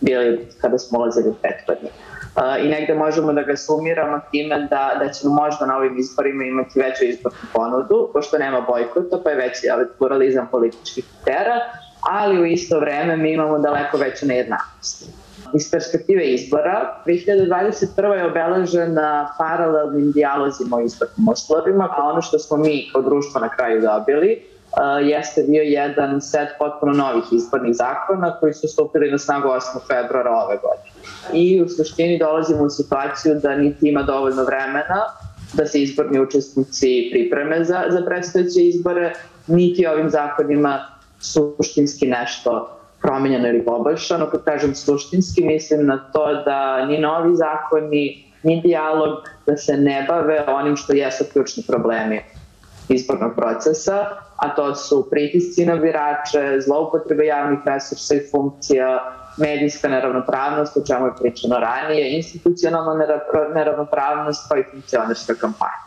bili 0.00 0.48
kada 0.60 0.78
smo 0.78 0.98
ulazili. 0.98 1.28
Uh, 1.28 2.64
I 2.64 2.68
negde 2.68 2.94
možemo 2.94 3.32
da 3.32 3.42
ga 3.42 3.56
sumiramo 3.56 4.20
time 4.30 4.66
da, 4.70 4.96
da 4.98 5.12
ćemo 5.12 5.34
možda 5.34 5.66
na 5.66 5.76
ovim 5.76 5.98
izborima 5.98 6.44
imati 6.44 6.80
veću 6.80 7.04
izbornu 7.04 7.38
ponudu, 7.52 8.10
pošto 8.12 8.38
nema 8.38 8.60
bojkota, 8.60 9.20
pa 9.24 9.30
je 9.30 9.36
veći 9.36 9.70
ali, 9.70 9.86
pluralizam 9.98 10.48
političkih 10.50 11.04
tera, 11.24 11.60
ali 12.00 12.40
u 12.40 12.46
isto 12.46 12.80
vreme 12.80 13.16
mi 13.16 13.32
imamo 13.32 13.58
daleko 13.58 13.96
veću 13.96 14.26
nejednakost. 14.26 15.08
Iz 15.54 15.70
perspektive 15.70 16.24
izbora, 16.24 17.02
2021. 17.06 18.12
je 18.12 18.26
obeležena 18.26 19.34
paralelnim 19.38 20.12
dijalozima 20.12 20.76
o 20.76 20.80
izbornim 20.80 21.28
uslovima, 21.28 21.88
a 21.96 22.08
ono 22.08 22.22
što 22.22 22.38
smo 22.38 22.56
mi 22.56 22.88
kao 22.92 23.02
društvo 23.02 23.40
na 23.40 23.48
kraju 23.48 23.80
dobili 23.80 24.42
jeste 25.02 25.42
bio 25.42 25.62
jedan 25.62 26.20
set 26.20 26.48
potpuno 26.58 26.92
novih 26.92 27.24
izbornih 27.32 27.74
zakona 27.74 28.36
koji 28.40 28.54
su 28.54 28.68
stupili 28.68 29.10
na 29.10 29.18
snagu 29.18 29.48
8. 29.48 29.60
februara 29.86 30.30
ove 30.30 30.56
godine. 30.56 30.90
I 31.32 31.62
u 31.62 31.68
suštini 31.68 32.18
dolazimo 32.18 32.62
u 32.62 32.70
situaciju 32.70 33.34
da 33.34 33.56
niti 33.56 33.88
ima 33.88 34.02
dovoljno 34.02 34.44
vremena 34.44 35.04
da 35.52 35.66
se 35.66 35.82
izborni 35.82 36.20
učesnici 36.20 37.08
pripreme 37.12 37.64
za, 37.64 37.84
za 37.88 38.02
predstojeće 38.06 38.60
izbore, 38.60 39.12
niti 39.46 39.86
ovim 39.86 40.10
zakonima 40.10 40.86
suštinski 41.20 42.06
nešto 42.06 42.78
promenjeno 43.02 43.48
ili 43.48 43.64
poboljšano. 43.64 44.30
Kad 44.30 44.44
kažem 44.44 44.74
suštinski, 44.74 45.44
mislim 45.44 45.86
na 45.86 46.10
to 46.12 46.42
da 46.44 46.86
ni 46.86 46.98
novi 46.98 47.36
zakoni, 47.36 48.24
ni 48.42 48.60
dijalog 48.60 49.28
da 49.46 49.56
se 49.56 49.76
ne 49.76 50.04
bave 50.08 50.44
onim 50.48 50.76
što 50.76 50.92
jesu 50.92 51.24
ključni 51.32 51.62
problemi 51.66 52.20
izbornog 52.88 53.34
procesa, 53.36 54.06
a 54.38 54.54
to 54.54 54.74
su 54.74 55.06
pritisci 55.10 55.66
na 55.66 55.76
birače, 55.76 56.60
zloupotrebe 56.60 57.26
javnih 57.26 57.58
resursa 57.64 58.14
i 58.14 58.26
funkcija, 58.30 59.14
medijska 59.36 59.88
neravnopravnost, 59.88 60.76
o 60.76 60.86
čemu 60.86 61.06
je 61.06 61.12
pričano 61.20 61.58
ranije, 61.58 62.16
institucionalna 62.16 63.06
neravnopravnost, 63.54 64.46
pa 64.50 64.58
i 64.58 64.64
funkcionerska 64.70 65.34
kampanja. 65.34 65.82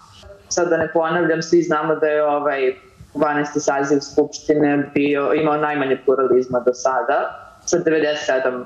Sad 0.49 0.69
da 0.69 0.77
ne 0.77 0.91
ponavljam, 0.93 1.41
svi 1.41 1.61
znamo 1.61 1.95
da 1.95 2.07
je 2.07 2.23
ovaj 2.23 2.73
12. 3.13 3.59
saziv 3.59 3.99
Skupštine 3.99 4.91
bio, 4.93 5.33
imao 5.33 5.57
najmanje 5.57 6.01
pluralizma 6.05 6.59
do 6.59 6.73
sada, 6.73 7.47
sa 7.65 7.77
97% 7.77 8.63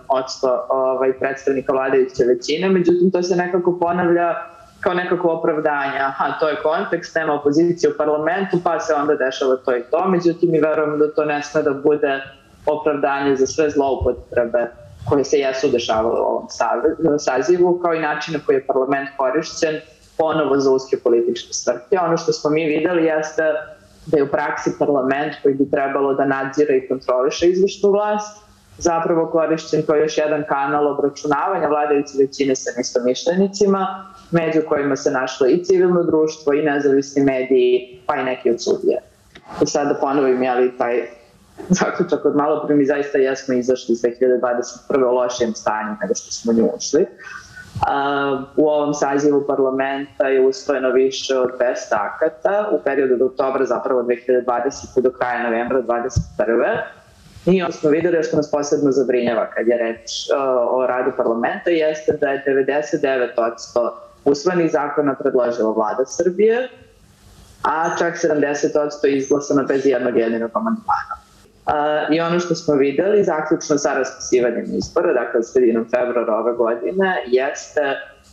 ovaj, 0.69 1.13
predstavnika 1.19 1.73
vladajuće 1.73 2.23
većine, 2.23 2.69
međutim 2.69 3.11
to 3.11 3.23
se 3.23 3.35
nekako 3.35 3.79
ponavlja 3.79 4.35
kao 4.85 4.93
nekako 4.93 5.29
opravdanje, 5.29 5.99
aha, 5.99 6.25
to 6.39 6.49
je 6.49 6.61
kontekst, 6.63 7.15
nema 7.15 7.33
opozicije 7.33 7.89
u 7.89 7.97
parlamentu, 7.97 8.59
pa 8.63 8.79
se 8.79 8.93
onda 8.93 9.15
dešava 9.15 9.55
to 9.65 9.75
i 9.77 9.83
to, 9.91 10.07
međutim 10.07 10.51
mi 10.51 10.59
verujem 10.59 10.99
da 10.99 11.13
to 11.13 11.25
ne 11.25 11.43
sme 11.43 11.61
da 11.61 11.73
bude 11.73 12.21
opravdanje 12.65 13.35
za 13.35 13.47
sve 13.47 13.69
zloupotrebe 13.69 14.67
koje 15.09 15.23
se 15.23 15.39
jesu 15.39 15.67
dešavale 15.71 16.19
u 16.19 16.23
ovom 16.23 16.47
sazivu, 17.19 17.79
kao 17.83 17.93
i 17.93 17.99
način 17.99 18.33
na 18.33 18.39
koji 18.45 18.55
je 18.55 18.67
parlament 18.67 19.09
korišćen 19.17 19.75
ponovo 20.17 20.59
za 20.59 20.71
uske 20.71 20.97
političke 20.97 21.53
svrke. 21.53 21.97
Ono 22.01 22.17
što 22.17 22.33
smo 22.33 22.49
mi 22.49 22.65
videli 22.65 23.05
jeste 23.05 23.43
da 24.05 24.17
je 24.17 24.23
u 24.23 24.27
praksi 24.27 24.71
parlament 24.79 25.33
koji 25.43 25.53
bi 25.55 25.71
trebalo 25.71 26.13
da 26.13 26.25
nadzira 26.25 26.75
i 26.75 26.87
kontroliše 26.87 27.49
izvršnu 27.49 27.91
vlast, 27.91 28.44
zapravo 28.77 29.29
korišćen 29.31 29.85
kao 29.85 29.95
još 29.95 30.17
jedan 30.17 30.43
kanal 30.49 30.87
obračunavanja 30.87 31.67
vladajuće 31.67 32.13
većine 32.19 32.55
sa 32.55 32.99
mišljenicima, 33.05 34.11
među 34.31 34.61
kojima 34.69 34.95
se 34.95 35.11
našlo 35.11 35.47
i 35.47 35.63
civilno 35.63 36.03
društvo 36.03 36.53
i 36.53 36.63
nezavisni 36.63 37.23
mediji, 37.23 38.01
pa 38.05 38.15
i 38.15 38.23
neki 38.23 38.51
od 38.51 38.63
sudije. 38.63 39.01
I 39.61 39.65
sad 39.65 39.87
da 39.87 39.93
ponovim, 39.93 40.43
jeli, 40.43 40.77
taj 40.77 41.07
zaključak 41.69 42.25
od 42.25 42.35
malo 42.35 42.63
pre 42.67 42.75
mi 42.75 42.85
zaista 42.85 43.17
jesmo 43.17 43.53
izašli 43.53 43.93
iz 43.93 44.01
2021. 44.01 45.05
u 45.05 45.15
lošijem 45.15 45.53
stanju 45.53 45.95
nego 46.01 46.15
što 46.15 46.31
smo 46.31 46.53
nju 46.53 46.69
ušli. 46.77 47.05
U 48.55 48.67
ovom 48.69 48.93
sazivu 48.93 49.43
parlamenta 49.47 50.27
je 50.27 50.47
usvojeno 50.47 50.89
više 50.89 51.37
od 51.37 51.49
200 51.59 51.73
akata 51.91 52.69
u 52.71 52.79
periodu 52.83 53.13
od 53.13 53.21
oktobra 53.21 53.65
zapravo 53.65 54.03
2020. 54.03 55.01
do 55.01 55.11
kraja 55.11 55.43
novembra 55.43 55.81
2021. 55.81 56.81
I 57.45 57.63
smo 57.71 57.89
videli 57.89 58.23
što 58.23 58.37
nas 58.37 58.51
posebno 58.51 58.91
zabrinjava 58.91 59.49
kad 59.49 59.67
je 59.67 59.77
reč 59.77 60.11
uh, 60.29 60.37
o 60.71 60.87
radu 60.87 61.11
parlamenta 61.17 61.69
jeste 61.69 62.17
da 62.21 62.29
je 62.29 62.43
99% 62.47 63.91
usvojenih 64.25 64.71
zakona 64.71 65.15
predložila 65.15 65.71
vlada 65.71 66.05
Srbije, 66.05 66.69
a 67.63 67.97
čak 67.97 68.15
70% 68.15 69.07
izglasano 69.07 69.63
bez 69.63 69.85
jednog 69.85 70.17
jedinog 70.17 70.51
amandmana. 70.53 71.15
Uh, 71.65 72.15
I 72.15 72.19
ono 72.21 72.39
što 72.39 72.55
smo 72.55 72.75
videli, 72.75 73.23
zaključno 73.23 73.77
sa 73.77 73.93
raspisivanjem 73.93 74.65
izbora, 74.77 75.13
dakle 75.13 75.43
sredinom 75.43 75.85
februara 75.89 76.35
ove 76.35 76.53
godine, 76.53 77.23
jeste 77.27 77.81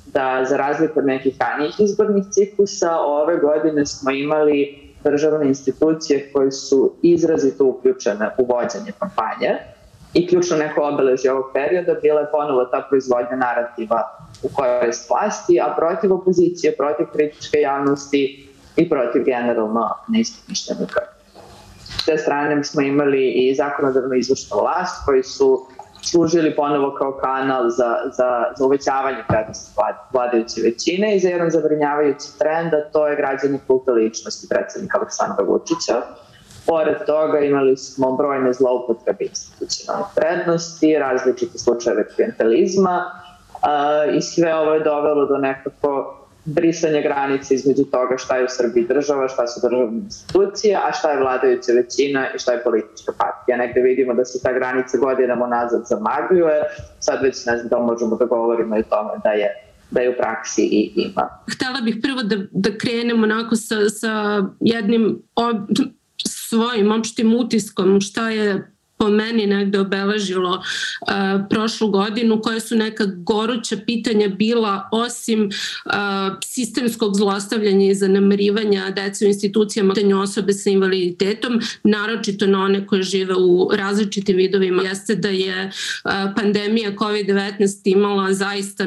da 0.06 0.44
za 0.48 0.56
razliku 0.56 0.98
od 0.98 1.06
nekih 1.06 1.36
ranijih 1.40 1.74
izbornih 1.78 2.24
ciklusa, 2.30 2.96
ove 2.98 3.36
godine 3.36 3.86
smo 3.86 4.10
imali 4.10 4.81
državne 5.04 5.46
institucije 5.46 6.30
koje 6.32 6.52
su 6.52 6.92
izrazito 7.02 7.64
uključene 7.64 8.30
u 8.38 8.46
vođenje 8.46 8.92
kampanje 8.98 9.58
i 10.14 10.26
ključno 10.28 10.56
neko 10.56 10.88
obeležje 10.88 11.32
ovog 11.32 11.44
perioda 11.54 11.94
bila 12.02 12.20
je 12.20 12.30
ponovo 12.32 12.64
ta 12.64 12.86
proizvodnja 12.88 13.36
narativa 13.36 14.02
u 14.42 14.48
korist 14.48 15.10
vlasti, 15.10 15.60
a 15.60 15.74
protiv 15.76 16.12
opozicije, 16.12 16.76
protiv 16.76 17.06
kritičke 17.12 17.58
javnosti 17.58 18.48
i 18.76 18.88
protiv 18.88 19.24
generalno 19.24 19.88
neistomišljenika. 20.08 21.00
S 22.02 22.04
te 22.04 22.18
strane 22.18 22.64
smo 22.64 22.82
imali 22.82 23.32
i 23.32 23.54
zakonodavno 23.54 24.14
izvršnu 24.14 24.56
vlast 24.60 25.04
koji 25.04 25.22
su 25.22 25.66
služili 26.02 26.56
ponovo 26.56 26.94
kao 26.94 27.12
kanal 27.12 27.68
za, 27.68 27.96
za, 28.04 28.44
za 28.56 28.64
uvećavanje 28.64 29.24
prednosti 29.28 29.72
vladajuće 30.12 30.60
većine 30.62 31.16
i 31.16 31.20
za 31.20 31.28
jedan 31.28 31.50
zabrinjavajući 31.50 32.38
trend, 32.38 32.74
a 32.74 32.90
to 32.92 33.06
je 33.06 33.16
građani 33.16 33.58
kulta 33.66 33.92
ličnosti 33.92 34.46
predsednika 34.50 34.98
Aleksandra 34.98 35.44
Vučića. 35.44 36.02
Pored 36.66 36.96
toga 37.06 37.38
imali 37.38 37.76
smo 37.76 38.16
brojne 38.16 38.52
zloupotrebe 38.52 39.24
institucionalnih 39.24 40.06
prednosti, 40.16 40.98
različite 40.98 41.58
slučajeve 41.58 42.08
klientelizma 42.14 43.04
uh, 43.04 44.16
i 44.16 44.22
sve 44.22 44.54
ovo 44.54 44.74
je 44.74 44.80
dovelo 44.80 45.26
do 45.26 45.36
nekako 45.36 46.21
brisanje 46.44 47.02
granice 47.02 47.54
između 47.54 47.84
toga 47.84 48.16
šta 48.18 48.36
je 48.36 48.44
u 48.44 48.48
Srbiji 48.48 48.86
država, 48.88 49.28
šta 49.28 49.46
su 49.46 49.60
državne 49.62 49.98
institucije, 49.98 50.76
a 50.76 50.92
šta 50.92 51.10
je 51.10 51.20
vladajuća 51.20 51.72
većina 51.72 52.26
i 52.34 52.38
šta 52.38 52.52
je 52.52 52.62
politička 52.62 53.12
partija. 53.18 53.56
Negde 53.56 53.80
vidimo 53.80 54.14
da 54.14 54.24
se 54.24 54.42
ta 54.42 54.52
granica 54.52 54.98
godinama 54.98 55.46
nazad 55.46 55.82
zamagljuje, 55.86 56.62
sad 57.00 57.22
već 57.22 57.46
ne 57.46 57.56
znam 57.56 57.68
da 57.68 57.78
možemo 57.78 58.16
da 58.16 58.24
govorimo 58.24 58.76
i 58.76 58.80
o 58.80 58.90
tome 58.90 59.10
da 59.24 59.30
je 59.30 59.48
da 59.90 60.00
je 60.00 60.10
u 60.10 60.14
praksi 60.18 60.62
i 60.62 60.92
ima. 60.96 61.28
Htela 61.54 61.80
bih 61.80 61.96
prvo 62.02 62.22
da, 62.22 62.36
da 62.50 62.78
krenemo 62.78 63.22
onako 63.22 63.56
sa, 63.56 63.88
sa 63.88 64.42
jednim 64.60 65.22
ob, 65.34 65.56
svojim 66.26 66.92
opštim 66.92 67.34
utiskom 67.34 68.00
šta 68.00 68.30
je 68.30 68.71
po 69.02 69.08
meni 69.08 69.46
negde 69.46 69.80
obeležilo 69.80 70.50
uh, 70.50 71.46
prošlu 71.50 71.90
godinu, 71.90 72.40
koje 72.40 72.60
su 72.60 72.76
neka 72.76 73.04
goruća 73.06 73.76
pitanja 73.86 74.28
bila 74.28 74.88
osim 74.92 75.50
uh, 75.84 75.92
sistemskog 76.44 77.16
zlostavljanja 77.16 77.86
i 77.86 77.94
zanemarivanja 77.94 78.90
dece 78.90 79.24
u 79.24 79.28
institucijama, 79.28 79.94
pitanja 79.94 80.18
osobe 80.18 80.52
sa 80.52 80.70
invaliditetom, 80.70 81.60
naročito 81.84 82.46
na 82.46 82.64
one 82.64 82.86
koje 82.86 83.02
žive 83.02 83.34
u 83.34 83.70
različitim 83.74 84.36
vidovima, 84.36 84.82
jeste 84.82 85.14
da 85.14 85.28
je 85.28 85.66
uh, 85.66 86.12
pandemija 86.36 86.92
COVID-19 86.92 87.80
imala 87.84 88.32
zaista 88.32 88.84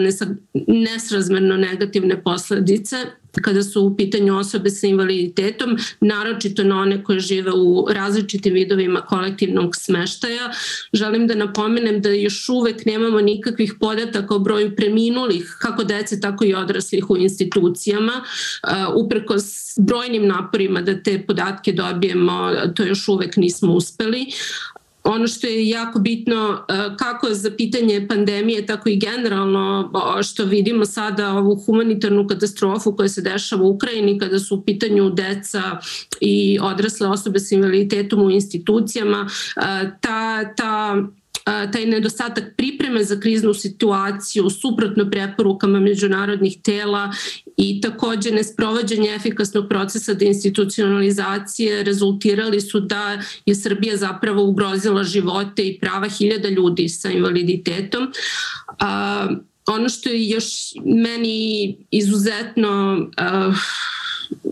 nesrazmerno 0.67 1.57
negativne 1.57 2.23
posledice 2.23 2.97
kada 3.41 3.63
su 3.63 3.81
u 3.81 3.95
pitanju 3.97 4.37
osobe 4.37 4.69
sa 4.69 4.87
invaliditetom, 4.87 5.77
naročito 5.99 6.63
na 6.63 6.81
one 6.81 7.03
koje 7.03 7.19
žive 7.19 7.51
u 7.51 7.87
različitim 7.89 8.53
vidovima 8.53 9.01
kolektivnog 9.01 9.75
smeštaja. 9.75 10.51
Želim 10.93 11.27
da 11.27 11.35
napomenem 11.35 12.01
da 12.01 12.09
još 12.09 12.49
uvek 12.49 12.85
nemamo 12.85 13.21
nikakvih 13.21 13.73
podataka 13.79 14.35
o 14.35 14.39
broju 14.39 14.75
preminulih, 14.75 15.57
kako 15.61 15.83
dece, 15.83 16.19
tako 16.19 16.45
i 16.45 16.53
odraslih 16.53 17.09
u 17.09 17.17
institucijama. 17.17 18.23
Upreko 18.95 19.39
s 19.39 19.79
brojnim 19.79 20.27
naporima 20.27 20.81
da 20.81 21.03
te 21.03 21.23
podatke 21.27 21.71
dobijemo, 21.71 22.51
to 22.75 22.83
još 22.83 23.07
uvek 23.07 23.37
nismo 23.37 23.73
uspeli 23.73 24.25
ono 25.05 25.27
što 25.27 25.47
je 25.47 25.69
jako 25.69 25.99
bitno 25.99 26.65
e, 26.69 26.73
kako 26.97 27.29
za 27.29 27.51
pitanje 27.57 28.07
pandemije, 28.07 28.65
tako 28.65 28.89
i 28.89 28.99
generalno 28.99 29.91
što 30.23 30.43
vidimo 30.43 30.85
sada 30.85 31.31
ovu 31.33 31.55
humanitarnu 31.55 32.27
katastrofu 32.27 32.95
koja 32.95 33.09
se 33.09 33.21
dešava 33.21 33.63
u 33.63 33.69
Ukrajini 33.69 34.19
kada 34.19 34.39
su 34.39 34.55
u 34.55 34.63
pitanju 34.63 35.09
deca 35.09 35.61
i 36.21 36.59
odrasle 36.61 37.07
osobe 37.07 37.39
sa 37.39 37.55
invaliditetom 37.55 38.21
u 38.21 38.31
institucijama, 38.31 39.27
e, 39.55 39.61
ta, 40.01 40.53
ta 40.55 41.03
taj 41.45 41.85
nedostatak 41.85 42.43
pripreme 42.57 43.03
za 43.03 43.19
kriznu 43.19 43.53
situaciju 43.53 44.49
suprotno 44.49 45.09
preporukama 45.11 45.79
međunarodnih 45.79 46.57
tela 46.63 47.13
i 47.57 47.81
takođe 47.81 48.31
nesprovođenje 48.31 49.09
efikasnog 49.15 49.69
procesa 49.69 50.13
deinstitucionalizacije 50.13 51.83
rezultirali 51.83 52.61
su 52.61 52.79
da 52.79 53.21
je 53.45 53.55
Srbija 53.55 53.97
zapravo 53.97 54.43
ugrozila 54.43 55.03
živote 55.03 55.67
i 55.67 55.79
prava 55.79 56.09
hiljada 56.09 56.49
ljudi 56.49 56.89
sa 56.89 57.09
invaliditetom. 57.09 58.07
A, 58.79 59.27
ono 59.67 59.89
što 59.89 60.09
je 60.09 60.29
još 60.29 60.45
meni 60.85 61.77
izuzetno 61.91 62.97
uh, 63.47 63.55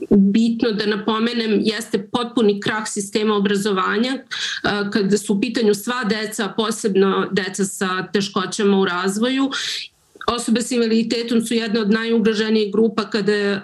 bitno 0.09 0.71
da 0.71 0.85
napomenem 0.85 1.59
jeste 1.63 2.07
potpuni 2.11 2.61
krah 2.61 2.83
sistema 2.87 3.35
obrazovanja 3.35 4.17
kada 4.93 5.17
su 5.17 5.33
u 5.33 5.41
pitanju 5.41 5.73
sva 5.73 6.03
deca, 6.03 6.53
posebno 6.57 7.27
deca 7.31 7.65
sa 7.65 8.07
teškoćama 8.13 8.79
u 8.79 8.85
razvoju 8.85 9.51
Osobe 10.27 10.61
sa 10.61 10.75
invaliditetom 10.75 11.41
su 11.45 11.53
jedna 11.53 11.81
od 11.81 11.91
najugroženijih 11.91 12.71
grupa 12.73 13.09
kada, 13.09 13.31
e, 13.31 13.61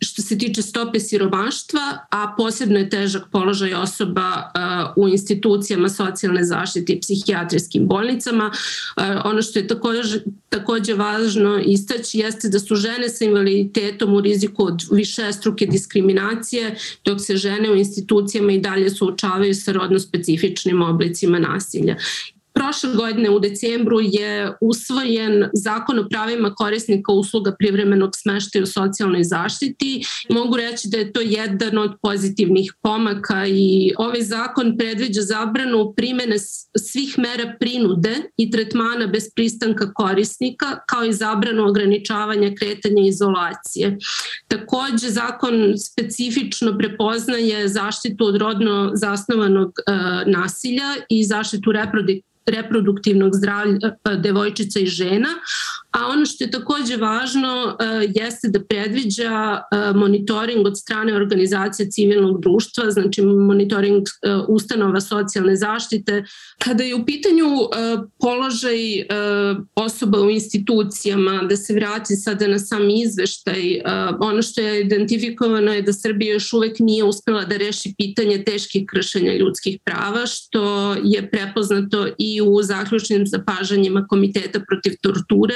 što 0.00 0.22
se 0.22 0.38
tiče 0.38 0.62
stope 0.62 1.00
siromaštva, 1.00 1.80
a 2.10 2.34
posebno 2.36 2.78
je 2.78 2.90
težak 2.90 3.22
položaj 3.32 3.74
osoba 3.74 4.22
e, 4.22 4.58
u 4.96 5.08
institucijama 5.08 5.88
socijalne 5.88 6.44
zaštite 6.44 6.92
i 6.92 7.00
psihijatrijskim 7.00 7.86
bolnicama. 7.86 8.50
E, 8.96 9.02
ono 9.24 9.42
što 9.42 9.58
je 9.58 9.66
takođe, 9.66 10.20
takođe 10.48 10.94
važno 10.94 11.60
istaći 11.66 12.18
jeste 12.18 12.48
da 12.48 12.58
su 12.58 12.76
žene 12.76 13.08
sa 13.08 13.24
invaliditetom 13.24 14.14
u 14.14 14.20
riziku 14.20 14.64
od 14.64 14.82
više 14.90 15.32
struke 15.32 15.66
diskriminacije, 15.66 16.76
dok 17.04 17.20
se 17.20 17.36
žene 17.36 17.70
u 17.70 17.76
institucijama 17.76 18.52
i 18.52 18.60
dalje 18.60 18.90
suočavaju 18.90 19.54
sa 19.54 19.72
rodno 19.72 19.98
specifičnim 19.98 20.82
oblicima 20.82 21.38
nasilja. 21.38 21.96
Prošle 22.56 22.90
godine 22.94 23.30
u 23.30 23.40
decembru 23.40 24.00
je 24.00 24.52
usvojen 24.60 25.44
zakon 25.52 25.98
o 25.98 26.08
pravima 26.10 26.54
korisnika 26.54 27.12
usluga 27.12 27.54
privremenog 27.58 28.10
smeštaja 28.16 28.62
u 28.62 28.66
socijalnoj 28.66 29.24
zaštiti. 29.24 30.04
Mogu 30.30 30.56
reći 30.56 30.88
da 30.88 30.98
je 30.98 31.12
to 31.12 31.20
jedan 31.20 31.78
od 31.78 31.90
pozitivnih 32.02 32.72
pomaka 32.82 33.46
i 33.46 33.92
ovaj 33.98 34.22
zakon 34.22 34.76
predviđa 34.78 35.20
zabranu 35.22 35.94
primene 35.96 36.36
svih 36.78 37.18
mera 37.18 37.56
prinude 37.60 38.14
i 38.36 38.50
tretmana 38.50 39.06
bez 39.06 39.24
pristanka 39.34 39.92
korisnika, 39.92 40.78
kao 40.86 41.04
i 41.04 41.12
zabranu 41.12 41.68
ograničavanja 41.68 42.50
kretanja 42.58 43.02
i 43.02 43.08
izolacije. 43.08 43.98
Takođe, 44.48 45.08
zakon 45.08 45.74
specifično 45.78 46.78
prepoznaje 46.78 47.68
zaštitu 47.68 48.24
od 48.24 48.36
rodno 48.36 48.90
zasnovanog 48.94 49.72
e, 49.78 49.92
nasilja 50.30 50.94
i 51.08 51.24
zaštitu 51.24 51.72
reproduktivnog 51.72 52.36
reproduktivnog 52.46 53.34
zdravlja 53.34 53.96
pa, 54.02 54.14
devojčica 54.14 54.80
i 54.80 54.86
žena, 54.86 55.28
a 55.96 56.06
ono 56.08 56.26
što 56.26 56.44
je 56.44 56.50
takođe 56.50 56.96
važno 56.96 57.76
e, 57.80 57.84
jeste 58.14 58.48
da 58.48 58.64
predviđa 58.64 59.32
e, 59.32 59.92
monitoring 59.94 60.66
od 60.66 60.78
strane 60.78 61.14
organizacije 61.16 61.90
civilnog 61.90 62.40
društva, 62.42 62.90
znači 62.90 63.22
monitoring 63.22 64.02
e, 64.02 64.34
ustanova 64.48 65.00
socijalne 65.00 65.56
zaštite. 65.56 66.24
Kada 66.58 66.84
je 66.84 66.94
u 66.94 67.04
pitanju 67.04 67.46
položaj 68.20 68.78
osoba 69.74 70.20
u 70.20 70.30
institucijama, 70.30 71.42
da 71.48 71.56
se 71.56 71.74
vrati 71.74 72.16
sada 72.16 72.46
na 72.46 72.58
sam 72.58 72.90
izveštaj, 72.90 73.80
ono 74.20 74.42
što 74.42 74.60
je 74.60 74.80
identifikovano 74.80 75.72
je 75.72 75.82
da 75.82 75.92
Srbija 75.92 76.32
još 76.32 76.52
uvek 76.52 76.78
nije 76.78 77.04
uspela 77.04 77.44
da 77.44 77.56
reši 77.56 77.94
pitanje 77.98 78.44
teških 78.44 78.86
kršenja 78.86 79.32
ljudskih 79.32 79.78
prava, 79.84 80.26
što 80.26 80.94
je 81.04 81.30
prepoznato 81.30 82.06
i 82.18 82.40
u 82.40 82.62
zaključnim 82.62 83.26
zapažanjima 83.26 84.06
Komiteta 84.08 84.60
protiv 84.68 84.92
torture, 85.02 85.54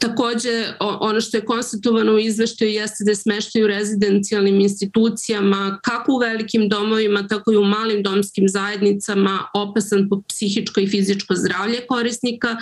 Takođe, 0.00 0.66
ono 0.80 1.20
što 1.20 1.36
je 1.36 1.44
konstatovano 1.44 2.12
u 2.12 2.18
izveštaju 2.18 2.70
jeste 2.70 3.04
da 3.04 3.10
je 3.10 3.16
smeštaj 3.16 3.62
u 3.62 3.66
rezidencijalnim 3.66 4.60
institucijama, 4.60 5.78
kako 5.82 6.12
u 6.12 6.18
velikim 6.18 6.68
domovima, 6.68 7.26
tako 7.26 7.52
i 7.52 7.56
u 7.56 7.64
malim 7.64 8.02
domskim 8.02 8.48
zajednicama, 8.48 9.44
opasan 9.54 10.08
po 10.08 10.22
psihičko 10.28 10.80
i 10.80 10.88
fizičko 10.88 11.34
zdravlje 11.34 11.86
korisnika. 11.88 12.56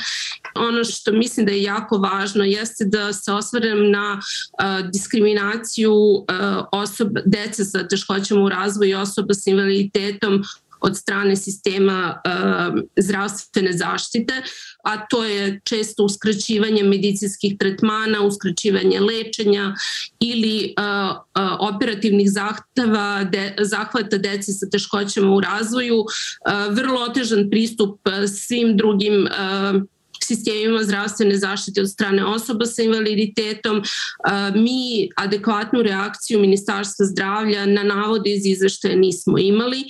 Ono 0.55 0.85
što 0.85 1.13
mislim 1.13 1.47
da 1.47 1.53
je 1.53 1.63
jako 1.63 1.99
važno 1.99 2.45
jeste 2.45 2.85
da 2.85 3.13
se 3.13 3.33
osvrnem 3.33 3.91
na 3.91 4.21
diskriminaciju 4.93 5.95
osoba, 6.73 7.21
dece 7.27 7.65
sa 7.65 7.89
teškoćama 7.89 8.45
u 8.45 8.49
razvoju 8.49 8.91
i 8.91 8.95
osoba 8.95 9.35
sa 9.35 9.51
invaliditetom 9.51 10.43
od 10.81 10.97
strane 10.97 11.37
sistema 11.37 12.21
uh, 12.25 12.81
zdravstvene 12.97 13.73
zaštite, 13.73 14.43
a 14.85 15.07
to 15.07 15.25
je 15.25 15.61
često 15.65 16.05
uskraćivanje 16.05 16.83
medicinskih 16.83 17.59
tretmana, 17.59 18.23
uskraćivanje 18.23 19.01
lečenja 19.01 19.75
ili 20.21 20.75
uh, 20.79 21.17
uh, 21.17 21.75
operativnih 21.75 22.31
zahteva, 22.31 23.25
de, 23.25 23.55
zahvata 23.61 24.19
deci 24.19 24.53
sa 24.53 24.67
teškoćama 24.71 25.35
u 25.35 25.41
razvoju, 25.41 25.99
uh, 25.99 26.75
vrlo 26.75 27.01
otežan 27.01 27.51
pristup 27.51 28.01
svim 28.47 28.77
drugim 28.77 29.23
uh, 29.27 29.83
sistemima 30.29 30.83
zdravstvene 30.83 31.37
zaštite 31.37 31.81
od 31.81 31.91
strane 31.91 32.25
osoba 32.25 32.67
sa 32.67 32.83
invaliditetom. 32.83 33.83
Mi 34.55 35.09
adekvatnu 35.17 35.83
reakciju 35.83 36.41
Ministarstva 36.41 37.07
zdravlja 37.07 37.67
na 37.67 37.83
navode 37.83 38.31
iz 38.31 38.47
izveštaja 38.47 38.97
nismo 38.97 39.39
imali, 39.39 39.85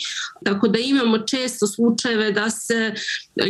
tako 0.45 0.69
da 0.69 0.79
imamo 0.79 1.19
često 1.19 1.67
slučajeve 1.67 2.33
da 2.33 2.51
se 2.51 2.95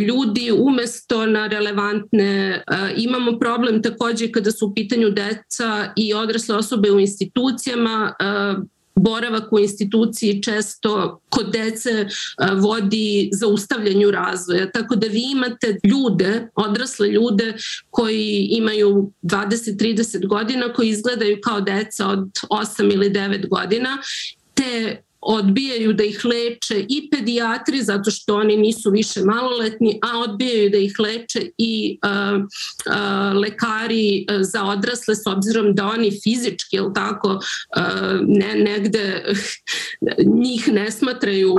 ljudi 0.08 0.52
umesto 0.58 1.26
na 1.26 1.46
relevantne, 1.46 2.62
imamo 2.96 3.38
problem 3.38 3.82
takođe 3.82 4.32
kada 4.32 4.50
su 4.50 4.66
u 4.66 4.74
pitanju 4.74 5.10
deca 5.10 5.92
i 5.96 6.14
odrasle 6.14 6.56
osobe 6.56 6.90
u 6.90 7.00
institucijama, 7.00 8.14
boravak 9.00 9.52
u 9.52 9.58
instituciji 9.58 10.42
često 10.42 11.20
kod 11.28 11.52
dece 11.52 12.06
vodi 12.56 13.30
zaustavljanju 13.32 14.10
razvoja. 14.10 14.70
Tako 14.70 14.96
da 14.96 15.06
vi 15.06 15.22
imate 15.32 15.76
ljude, 15.84 16.48
odrasle 16.54 17.08
ljude 17.08 17.54
koji 17.90 18.48
imaju 18.50 19.12
20-30 19.22 20.26
godina, 20.26 20.72
koji 20.72 20.88
izgledaju 20.88 21.38
kao 21.42 21.60
deca 21.60 22.08
od 22.08 22.30
8 22.50 22.94
ili 22.94 23.10
9 23.10 23.48
godina 23.48 23.98
te 24.54 25.02
odbijaju 25.28 25.92
da 25.92 26.04
ih 26.04 26.24
leče 26.24 26.86
i 26.88 27.10
pedijatri 27.10 27.82
zato 27.82 28.10
što 28.10 28.36
oni 28.36 28.56
nisu 28.56 28.90
više 28.90 29.20
maloletni, 29.20 29.98
a 30.02 30.18
odbijaju 30.18 30.70
da 30.70 30.78
ih 30.78 30.94
leče 30.98 31.50
i 31.58 31.98
uh, 32.04 32.40
uh, 32.40 33.36
lekari 33.36 34.26
za 34.40 34.64
odrasle 34.64 35.14
s 35.14 35.26
obzirom 35.26 35.74
da 35.74 35.86
oni 35.86 36.10
fizički, 36.22 36.76
jel 36.76 36.92
tako, 36.94 37.28
uh, 37.28 38.20
ne, 38.26 38.54
negde 38.54 39.24
njih 40.42 40.68
ne 40.68 40.90
smatraju 40.90 41.54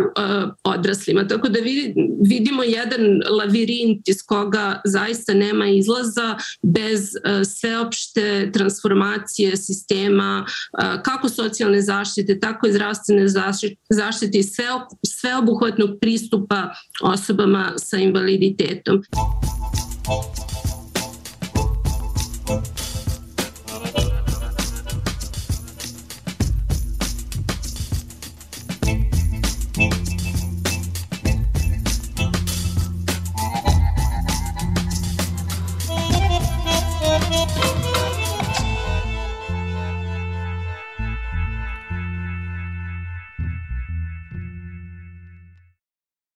odraslima. 0.63 1.27
Tako 1.27 1.49
da 1.49 1.59
vidimo 2.29 2.63
jedan 2.63 3.21
lavirint 3.29 4.07
iz 4.07 4.23
koga 4.25 4.81
zaista 4.85 5.33
nema 5.33 5.67
izlaza 5.67 6.37
bez 6.61 7.09
sveopšte 7.59 8.51
transformacije 8.53 9.57
sistema 9.57 10.45
kako 11.03 11.29
socijalne 11.29 11.81
zaštite, 11.81 12.39
tako 12.39 12.67
i 12.67 12.71
zdravstvene 12.71 13.27
zaštite 13.27 13.58
zaštiti 13.89 14.43
sveobuhvatnog 15.05 15.89
pristupa 16.01 16.73
osobama 17.01 17.73
sa 17.77 17.97
invaliditetom. 17.97 19.01